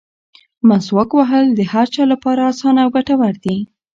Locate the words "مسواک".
0.67-1.09